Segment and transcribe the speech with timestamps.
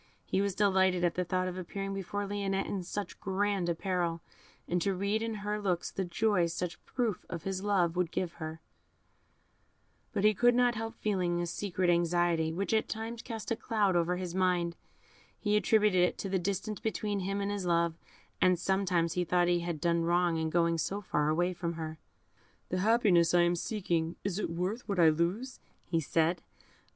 [0.25, 4.23] He was delighted at the thought of appearing before Lionette in such grand apparel,
[4.67, 8.33] and to read in her looks the joy such proof of his love would give
[8.41, 8.61] her;
[10.11, 13.95] but he could not help feeling a secret anxiety, which at times cast a cloud
[13.95, 14.75] over his mind;
[15.39, 17.93] he attributed it to the distance between him and his love,
[18.41, 21.99] and sometimes he thought he had done wrong in going so far away from her.
[22.69, 25.59] "The happiness I am seeking, is it worth what I lose?"
[25.99, 26.43] said he.